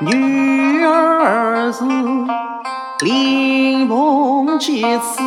[0.00, 1.84] 女儿是
[3.04, 5.20] 临盆几次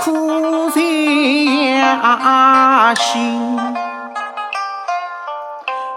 [0.00, 0.80] 苦在
[2.94, 3.47] 心，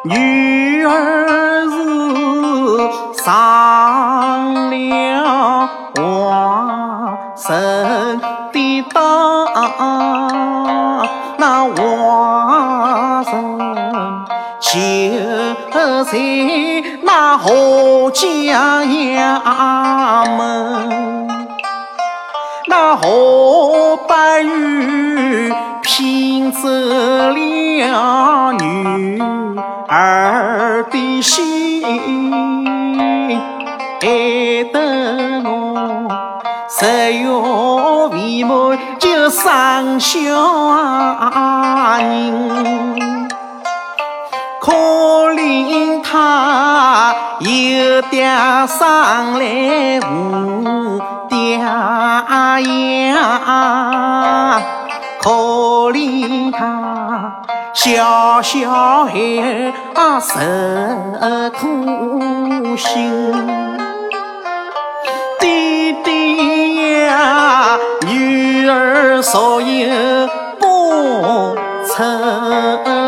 [0.03, 8.19] 女儿是上了皇神
[8.51, 9.45] 的当，
[11.37, 13.59] 那皇神
[14.59, 14.79] 就
[16.05, 16.11] 在。
[17.03, 21.27] 那河江衙门，
[22.67, 24.13] 那河北
[30.13, 31.81] 儿的心，
[34.01, 36.09] 爱得我
[36.69, 37.29] 十月
[38.09, 40.19] 未满就生小
[41.97, 43.29] 人，
[44.59, 44.73] 可
[45.33, 47.15] 怜他。
[47.39, 48.29] 有爹
[48.67, 53.17] 生来无爹养，
[55.21, 55.29] 可
[55.91, 57.00] 怜他
[57.83, 60.35] 小小孩啊受
[61.57, 63.33] 苦心。
[65.39, 71.55] 爹爹呀，女儿所有不
[71.87, 73.00] 出。